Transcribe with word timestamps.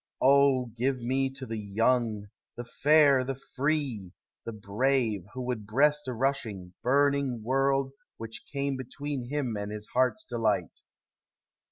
Oh 0.19 0.65
give 0.75 0.99
me 0.99 1.29
to 1.29 1.45
the 1.45 1.59
young, 1.59 2.29
the 2.57 2.63
fair, 2.65 3.23
the 3.23 3.35
free, 3.35 4.13
The 4.45 4.51
brave, 4.51 5.25
who 5.35 5.43
would 5.43 5.67
breast 5.67 6.07
a 6.07 6.13
rushing, 6.15 6.73
burning 6.81 7.43
world 7.43 7.91
Which 8.17 8.47
came 8.51 8.77
between 8.77 9.29
him 9.29 9.55
and 9.55 9.71
his 9.71 9.85
heart's 9.93 10.25
delight. 10.25 10.81